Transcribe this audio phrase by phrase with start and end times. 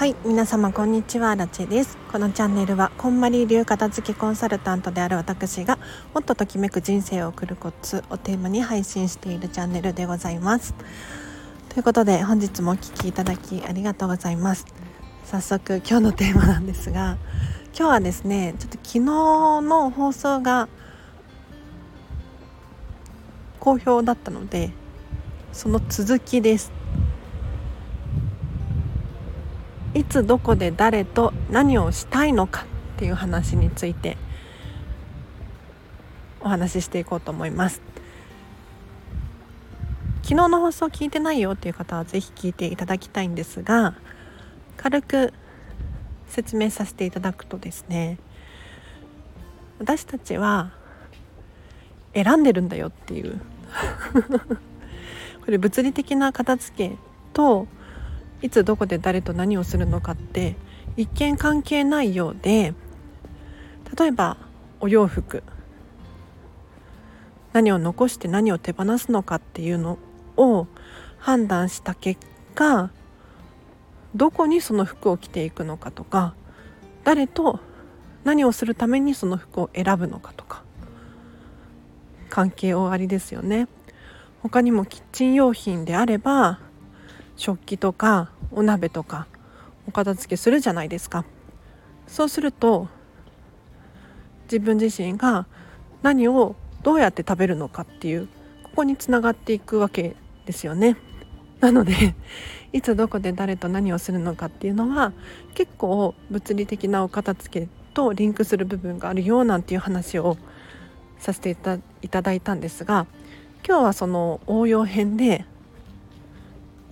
[0.00, 1.98] はい皆様こんにちはラチェです。
[2.10, 5.76] このチャンネルはこんまり流片付けコンサルタントである私が
[6.14, 10.74] もっとときめく人生を送るコツをテーマに配信しているチャンネルでございます。
[11.68, 14.64] ということで本日もお聴きいただきありがとうございます。
[15.26, 17.18] 早速今日のテーマなんですが
[17.78, 20.70] 今日はですねちょっと昨日の放送が
[23.58, 24.70] 好評だったので
[25.52, 26.79] その続きです。
[29.92, 34.16] いつどこで誰と何をしたいのかっていう話について
[36.40, 37.82] お話ししていこうと思います。
[40.22, 43.94] 昨日の放送聞いてないよっていう方はぜひ聞いていただきたいんですが
[44.76, 45.32] 軽く
[46.28, 48.18] 説明させていただくとですね
[49.80, 50.72] 私たちは
[52.14, 53.40] 選んでるんだよっていう。
[55.44, 56.96] これ物理的な片付け
[57.32, 57.66] と
[58.42, 60.56] いつどこで誰と何をするのかって
[60.96, 62.74] 一見関係ないようで
[63.98, 64.36] 例えば
[64.80, 65.42] お洋服。
[67.52, 69.98] 何を残して何を手放すのかっていうの
[70.36, 70.66] を
[71.18, 72.20] 判断した結
[72.54, 72.90] 果
[74.14, 76.34] どこにその服を着ていくのかとか
[77.04, 77.60] 誰と
[78.24, 80.62] 何をするためにその服を選ぶのかとか
[82.28, 83.66] 関係大ありですよね。
[84.42, 86.60] 他にもキッチン用品であれば
[87.40, 89.26] 食器とかお鍋とか
[89.88, 91.24] お片付けするじゃないですか。
[92.06, 92.88] そうすると
[94.44, 95.46] 自分自身が
[96.02, 98.26] 何をどうやって食べるのかっていう
[98.64, 100.98] ここにつながっていくわけですよね。
[101.60, 102.14] なので
[102.74, 105.14] いつどこで誰と何をするのかっていうのは
[105.54, 110.36] 結構物理的なお片付けとリンクする部分があるよなんていう話を
[111.18, 111.56] させて
[112.02, 113.06] いただいたんですが
[113.66, 115.46] 今日はその応用編で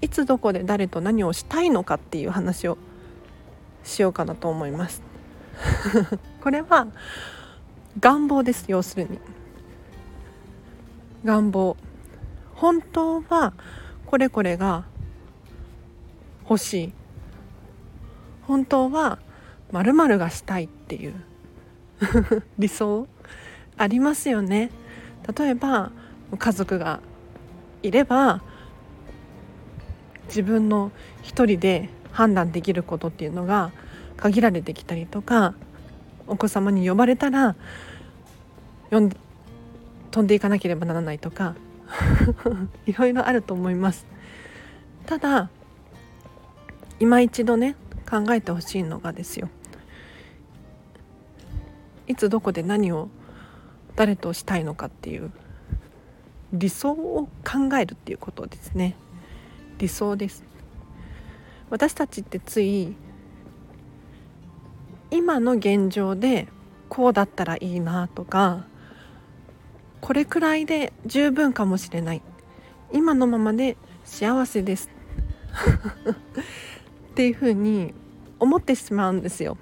[0.00, 2.78] いつどこで誰と何をしたいのかっていう話を
[3.84, 5.02] しようかなと思います。
[6.40, 6.86] これは
[7.98, 9.18] 願望です要するに。
[11.24, 11.76] 願望。
[12.54, 13.52] 本当は
[14.06, 14.84] これこれが
[16.48, 16.92] 欲しい。
[18.46, 19.18] 本当は
[19.70, 21.14] まるがしたいっていう。
[22.58, 23.06] 理想？
[23.76, 24.70] ありますよね。
[25.36, 25.92] 例えば
[26.38, 27.00] 家族が
[27.82, 28.42] いれば
[30.30, 30.92] 自分の
[31.22, 33.72] 一人で判断できることっていうのが
[34.16, 35.54] 限られてきたりとか
[36.26, 37.56] お子様に呼ばれたら
[38.90, 39.16] 呼んで
[40.10, 41.54] 飛んでいかなければならないとか
[42.86, 44.06] いろいろあると思います
[45.06, 45.50] ただ
[46.98, 47.76] 今一度ね
[48.08, 49.48] 考えてほしいのがですよ
[52.06, 53.08] いつどこで何を
[53.94, 55.30] 誰としたいのかっていう
[56.52, 58.96] 理想を考えるっていうことですね。
[59.80, 60.44] 理想です。
[61.70, 62.94] 私たちってつい
[65.10, 66.48] 今の現状で
[66.90, 68.66] こうだったらいいなとか
[70.00, 72.22] これくらいで十分かもしれない。
[72.92, 74.90] 今のままで幸せです。
[77.12, 77.94] っていうふうに
[78.38, 79.56] 思ってしまうんですよ。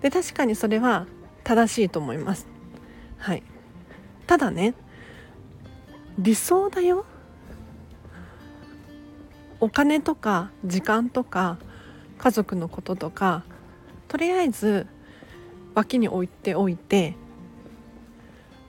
[0.00, 1.06] で確かにそれは
[1.44, 2.48] 正しいと思います。
[3.18, 3.44] はい。
[4.26, 4.74] ただね
[6.18, 7.04] 理想だよ。
[9.60, 11.58] お金とか時間とか
[12.18, 13.44] 家族のこととか
[14.08, 14.86] とりあえず
[15.74, 17.14] 脇に置いておいて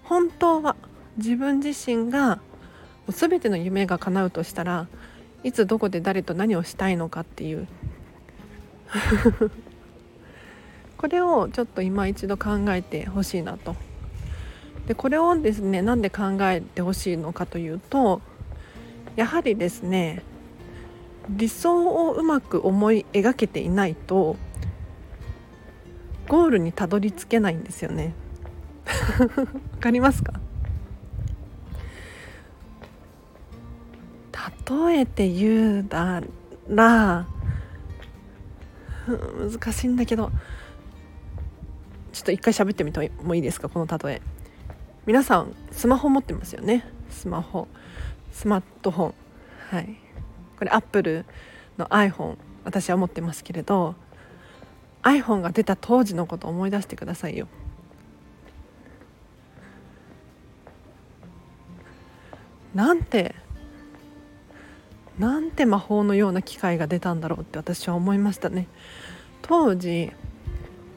[0.03, 0.75] 本当は
[1.17, 2.41] 自分自身が
[3.07, 4.87] 全ての夢が叶うとしたら
[5.43, 7.67] いつどこで誰と何をしたいのかっていう
[10.97, 13.75] これをちょっと今一度考えてほしいなと。
[14.87, 18.21] でこれをですねなんで考えてほしいのかというと
[19.15, 20.23] やはりですね
[21.31, 24.35] 理想をうまく思い描けていないと
[26.27, 28.13] ゴールにたどり着けないんですよね。
[29.19, 30.33] わかりますか？
[34.87, 36.21] 例えて言うな
[36.69, 37.27] ら
[39.49, 40.31] 難しいんだけど
[42.13, 43.67] ちょっと一回喋ってみてもいいですか？
[43.69, 44.21] この例え。
[45.05, 46.85] 皆さんスマホ持ってますよね？
[47.09, 47.67] スマホ。
[48.31, 49.13] スマートフォン。
[49.71, 49.97] はい。
[50.61, 51.25] これアップル
[51.79, 53.95] の iPhone 私は持ってますけれど
[55.01, 57.47] iPhone が出た当時のことを思い出してくださいよ。
[62.75, 63.33] なんて
[65.17, 68.67] なんて魔法のような機械が出たんだろうって私は思いましたね。
[69.41, 70.11] 当時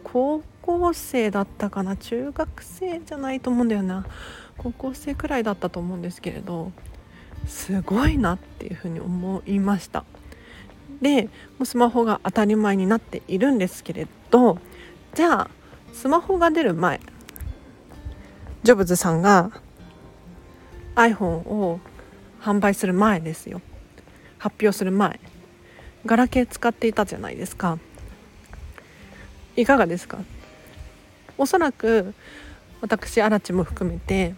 [0.03, 1.97] 高校生だったかな？
[1.97, 4.05] 中学生じゃないと思うんだよな。
[4.59, 6.71] 高校生くらいだったと思うんですけれど
[7.47, 10.05] すごいなっていうふうに思いました。
[11.01, 11.31] でも
[11.61, 14.59] うスマホが当たり前になっているんですけれど
[15.15, 15.51] じゃあ
[15.93, 17.01] スマホが出る前
[18.63, 19.51] ジョブズさんが
[20.95, 21.81] iPhone を
[22.41, 23.61] 販売する前ですよ。
[24.39, 25.21] 発表する前。
[26.07, 27.79] ガラケー使っていたじゃないですか。
[29.57, 30.19] いかがですか？
[31.39, 32.15] おそらく
[32.81, 34.35] 私荒地も含めて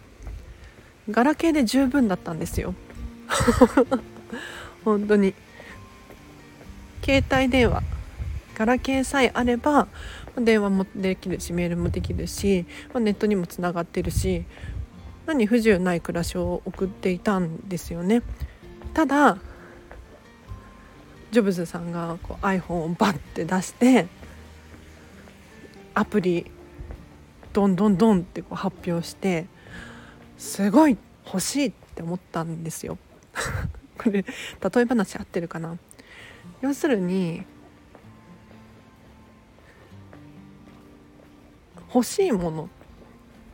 [1.10, 2.74] ガラケーで十分だったんですよ。
[4.84, 5.34] 本当に。
[7.02, 7.82] 携帯電話。
[8.56, 9.86] ガラケーさえあれば
[10.34, 12.64] 電話もできるしメールもできるし
[12.94, 14.44] ネットにもつながってるし
[15.26, 18.22] 何不自由ない暮らしを送っていたんですよね。
[18.94, 19.36] ただ
[21.32, 24.06] ジョブズさんがこう iPhone をバッて出して
[25.92, 26.50] アプリ
[27.52, 29.46] どんどんどんってこう発表して
[30.38, 30.96] すごい
[31.26, 32.96] 欲しいって思ったんですよ。
[33.98, 35.78] これ例え話合ってるかな
[36.60, 37.44] 要するに
[41.94, 42.68] 欲しいものっ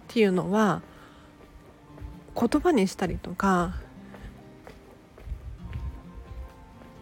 [0.09, 0.83] ていうのは
[2.35, 3.75] 言葉にしたりとか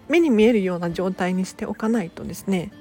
[0.09, 2.73] 目に見えるような状態にしておかないとですね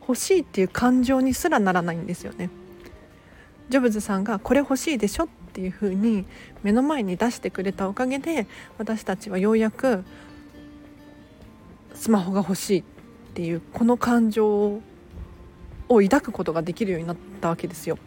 [0.00, 2.50] 欲しいっていう感情にすらならないんですよね。
[3.68, 6.24] ジョブズさんがこれ欲しいでしょっていうふうに
[6.62, 8.46] 目の前に出してくれたおかげで
[8.78, 10.04] 私たちはようやく
[11.94, 12.84] スマホが欲しいっ
[13.34, 14.80] ていうこの感情
[15.88, 17.98] を抱くことができるようになったわけですよ。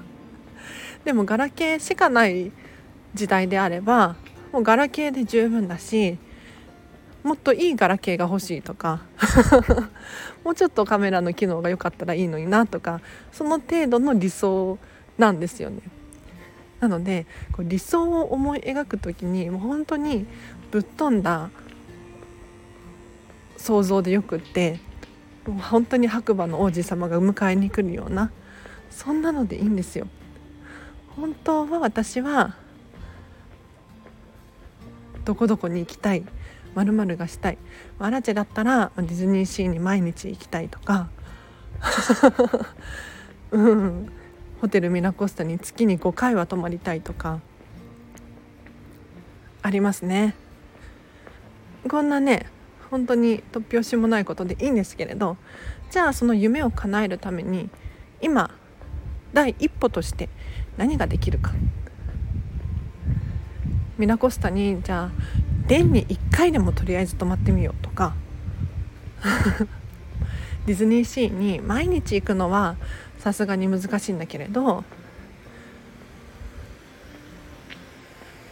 [1.04, 2.52] でもガラケーしかない
[3.14, 4.16] 時代であれば
[4.52, 6.18] もうガラケーで十分だし
[7.22, 9.02] もっといいガラケーが欲しいとか
[10.44, 13.00] もうちょっとカメラの機能が良かったらいいのになとか
[13.32, 14.78] その程度の理想
[15.16, 15.80] なんですよね。
[16.80, 20.26] なのでこう理想を思い描く時にもう本当に
[20.70, 21.50] ぶっ飛んだ
[23.56, 24.80] 想像でよくって
[25.46, 28.30] もう本当に白馬の王子様が迎えに来るような
[28.90, 30.06] そんなのでいいんですよ。
[31.16, 32.56] 本当は私は
[35.24, 36.24] どこどこに行きたい
[36.74, 37.58] まるがしたい
[37.98, 41.08] アラチェだったらディズニーシーに毎日行きたいとか
[43.52, 44.12] うん
[44.64, 47.40] ホテルミラコスタに月に5回は泊まりたいとか
[49.60, 50.34] ありますね。
[51.86, 52.46] こんなね
[52.90, 55.36] 本当に突拍子もないことでいいんですけれど
[55.90, 57.68] じゃあその夢を叶えるために
[58.22, 58.50] 今
[59.34, 60.30] 第一歩として
[60.78, 61.52] 何ができるか。
[63.98, 65.22] ミラコスタにじゃあ
[65.68, 68.14] 年に1回でもとりあえず泊まってみようとか。
[70.64, 72.76] ディズニーシーに毎日行くのは
[73.24, 74.84] さすがに難しいんだけれど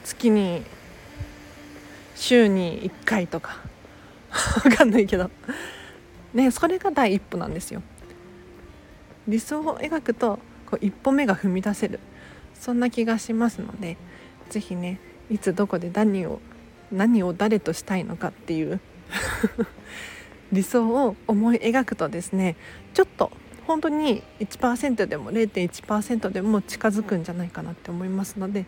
[0.02, 0.62] 月に
[2.14, 3.58] 週に1回とか。
[4.62, 5.30] 分かんないけど。
[6.32, 7.82] ねそれが第一歩なんですよ。
[9.28, 12.00] 理想を描くとこう一歩目が踏み出せる。
[12.54, 13.98] そんな気がしますので
[14.48, 16.40] 是非ねいつどこで何を
[16.90, 18.80] 何を誰としたいのかっていう。
[20.50, 22.56] 理想を思い描くとですね
[22.94, 23.32] ちょっと
[23.66, 28.66] 本当に1%でも0.1%でも近づくんじゃないかなって思いますので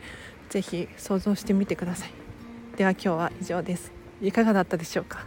[0.51, 2.11] 是非想像してみてください。
[2.77, 3.93] では今日は以上です。
[4.23, 5.27] いかがだったでしょうか？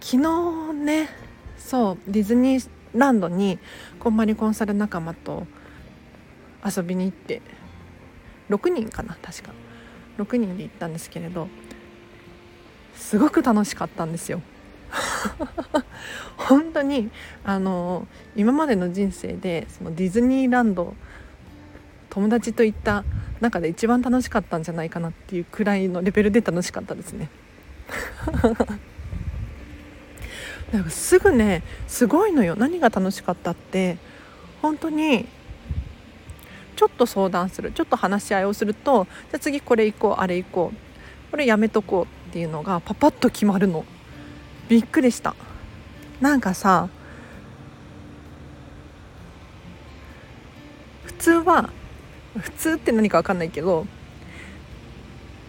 [0.00, 1.08] 昨日ね
[1.56, 3.58] そうディズニーランドに
[3.98, 5.46] こんまりコンサル仲間と
[6.64, 7.42] 遊びに行って
[8.50, 9.52] 6人かな確か。
[10.18, 11.48] 6人で行ったんですけれど
[12.94, 14.40] すごく楽しかったんですよ。
[16.36, 17.10] 本当に
[17.44, 20.94] あの今までの人生でそのディズニーランド
[22.10, 23.04] 友達と行った
[23.40, 27.28] 中で一番楽しかったんじゃないかなっていうくらいのレベルで楽しかったですね。
[30.72, 32.56] なんかすぐねすごいのよ。
[32.56, 33.96] 何が楽しかったって
[34.60, 35.26] 本当に
[36.76, 37.72] ちょっと相談する。
[37.72, 43.84] ちょっと話し合いをするとじゃ次これ行こうあれ行こうこれやめとこうっていうのがパパッと決まるの。
[44.68, 45.34] びっくりした。
[46.20, 46.88] なんかさ
[51.04, 51.70] 普通は
[52.38, 53.86] 普通って何か分かんないけど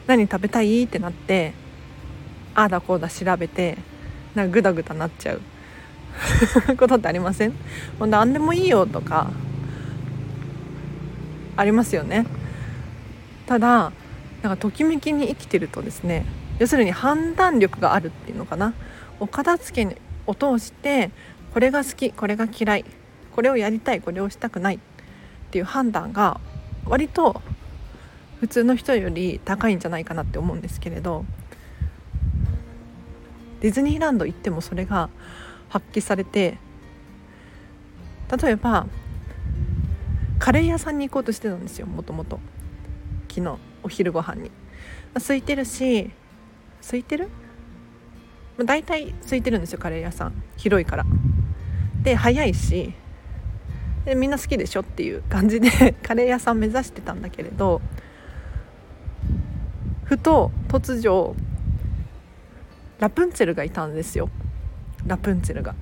[0.07, 1.53] 何食べたいってなって
[2.55, 3.77] ああだこうだ調べて
[4.35, 5.41] なんかグダグダなっちゃう。
[6.77, 7.51] ことってありません？
[7.51, 9.31] もう何でもいいよとか
[11.55, 12.25] ありますよね。
[13.45, 13.91] ただ
[14.41, 16.25] なんかときめきに生きてるとですね
[16.57, 18.73] 要するに判断力があるっていうのかな。
[19.19, 21.11] お片付けを通して
[21.53, 22.85] これが好きこれが嫌い
[23.35, 24.79] これをやりたいこれをしたくないっ
[25.51, 26.39] ていう判断が
[26.85, 27.41] 割と
[28.39, 31.25] 普通の人より高いんじゃないかなって思うんですけれど
[33.61, 35.09] ディズニーランド行ってもそれが
[35.69, 36.57] 発揮されて
[38.41, 38.87] 例えば
[40.39, 42.39] カレー屋さんに行こうとしてたんですよもともと。
[43.29, 44.51] 昨日お昼ご飯に。
[45.13, 46.11] 空いてるし
[46.81, 47.29] 空いてる？
[48.59, 50.43] ま大体空いてるんですよカレー屋さん。
[50.57, 51.05] 広いから。
[52.03, 52.93] で早いし
[54.05, 55.69] でみんな好きでしょっていう感じで
[56.03, 57.81] カレー屋さん目指してたんだけれど
[60.05, 61.35] ふと突如
[62.99, 64.29] ラプンツェルがいたんですよ。
[65.05, 65.73] ラプンツェルが。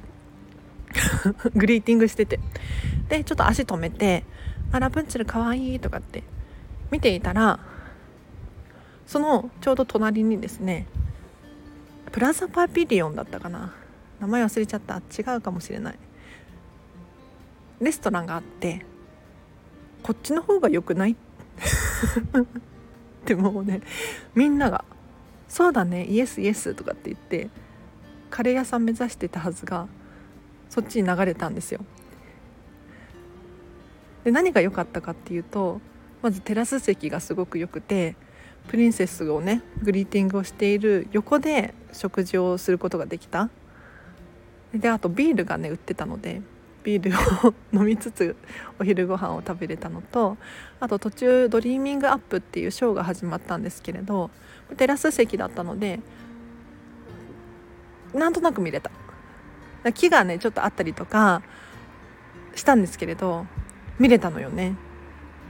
[1.55, 2.39] グリーティングしてて。
[3.09, 4.23] でちょっと足止めて
[4.71, 6.23] 「あラプンツェルかわいい」とかって
[6.91, 7.59] 見ていたら
[9.07, 10.85] そのちょうど隣にですね
[12.11, 13.73] プラザパビリオンだったかな。
[14.19, 14.97] 名前忘れちゃった。
[14.97, 15.99] 違うかもしれない。
[17.79, 18.83] レストランがあって
[20.01, 21.11] こっちの方が良くない？
[21.13, 21.15] っ
[23.25, 23.81] てもうね。
[24.33, 24.83] みんなが
[25.47, 27.49] 「そうだねイエスイエス」とかって言って
[28.31, 29.87] カレー屋さん目指してたはずが
[30.69, 31.81] そっちに流れたんですよ。
[34.23, 35.79] で何が良かったかっていうと
[36.23, 38.15] まずテラス席がすごく良くて
[38.67, 43.49] プリンセスをねグリーティングをしている横で食事をすることができた。
[44.73, 46.41] であとビールがね売ってたので
[46.83, 48.35] ビールを飲みつつ
[48.79, 50.37] お昼ご飯を食べれたのと
[50.79, 54.29] あと途中ドリーミングアップっていうショーが始まったんですけれど
[54.75, 55.99] テラス席だったので
[58.13, 58.91] なんとなく見れた。
[59.93, 61.41] 木がねちょっとあったりとか
[62.55, 63.45] したんですけれど
[63.99, 64.75] 見れたのよね。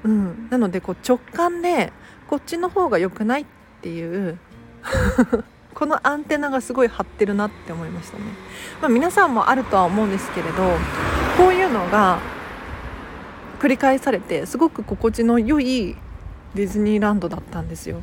[0.04, 1.92] うん、なのでこう直感で
[2.28, 3.46] こっちの方が良くないっ
[3.82, 4.38] ていう
[5.74, 8.24] このアンテナがすごい張ってるなって思いましたね、
[8.82, 10.64] まあ、皆さんもあるとは思うんですけれど
[11.38, 12.20] こういうのが
[13.60, 15.96] 繰り返されてすごく心地の良い
[16.56, 18.02] ディズニーランドだったんですよ。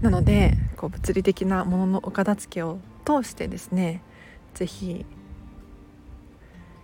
[0.00, 4.02] なのでこう物理的なもののお片付けを通してですね
[4.52, 5.06] 是非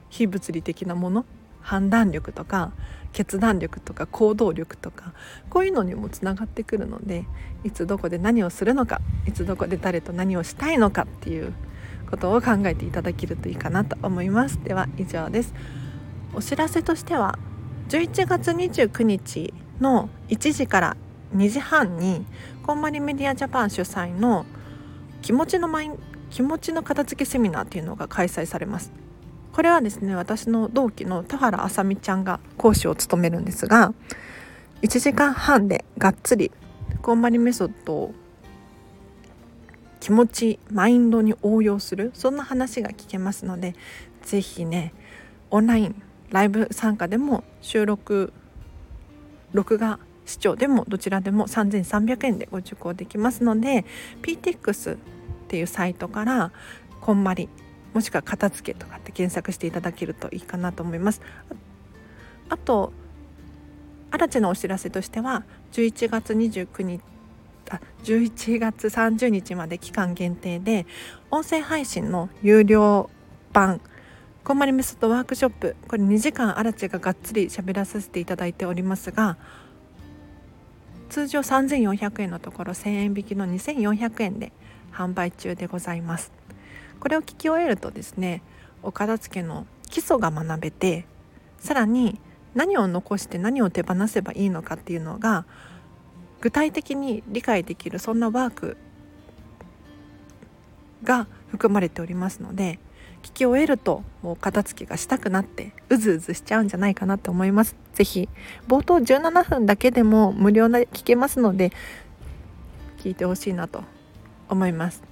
[0.09, 1.26] 非物理的なもの
[1.60, 2.72] 判断力とか
[3.12, 5.12] 決断力とか行動力とか
[5.48, 7.24] こういうのにもつながってくるので
[7.64, 11.52] いつどこで何をするのかいつどこで誰と何をしたいのかっていう
[12.10, 14.62] ことを考えていただけるといいかなと思います。
[14.64, 15.54] では以上です。
[16.34, 17.38] お知らせとしては
[17.88, 20.96] 11月29日の1時から
[21.34, 22.24] 2時半に
[22.64, 24.46] こんまりメディアジャパン主催の
[25.22, 25.90] 気持ちのマイ
[26.30, 28.92] 気持ちの片付けセミナーっていうのが開催されます。
[29.52, 33.92] これはですね私の同期の田原あさみちゃんが講師を務めるんですが
[34.83, 36.50] 1時間半でがっつり
[37.02, 38.14] こんまりメソッドを
[40.00, 43.75] 気持ちマインドに応用するそんな話が聞けますので
[44.23, 44.95] 是非ね
[45.50, 48.33] オンラインライブ参加でも収録
[49.52, 53.85] 録画視聴でもどちらでも3300円でご受講できますので
[54.23, 54.99] PTX っ
[55.49, 56.52] ていうサイトから
[57.00, 57.49] こんまり
[57.94, 61.20] もしくは片付けとかって検索していただけるといいかなと思います。
[62.49, 62.92] あと
[64.12, 67.00] 新地のお知らせとしては11月29日
[67.70, 70.87] あ11月30日まで期間限定で
[71.30, 73.09] 音声配信の有料
[73.52, 73.80] 版
[74.42, 79.37] こんまりメソッドワークショップこれ2時間荒地ががっつり喋らさせていただいておりますが
[81.09, 84.52] 通常3400円のところ1000円引きの2400円で
[84.92, 86.39] 販売中でございます。
[87.00, 88.42] これを聞き終えるとですね
[88.83, 91.07] お片付けの基礎が学べて
[91.59, 92.21] さらに
[92.54, 95.45] 何を残して何を手放せばいいのかっていうのが
[96.40, 98.76] 具体的に理解できるそんなワーク
[101.02, 102.78] が含まれておりますので
[103.23, 107.76] 聞き終えるともう片付けがしたくなってうずうずしちゃうんじゃないかなと思います。
[107.92, 108.28] 是非
[108.66, 111.71] 冒頭17分だけでも無料で聞けますので
[112.99, 113.83] 聞いてほしいなと
[114.49, 115.09] 思います。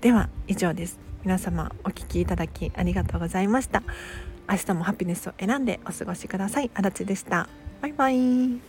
[0.00, 0.98] では以上です。
[1.24, 3.82] 皆様お聴きいただきありがとうございました。
[4.48, 6.70] 明日もハピネスを選んでお過ごしください。
[6.74, 7.48] あらでした。
[7.82, 8.60] バイバイ。